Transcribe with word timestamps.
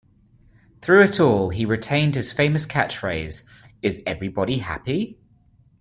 Through 0.81 1.03
it 1.03 1.19
all 1.19 1.51
he 1.51 1.63
retained 1.63 2.15
his 2.15 2.31
famous 2.31 2.65
catchphrase 2.65 3.43
Is 3.83 4.01
everybody 4.07 4.57
happy? 4.57 5.19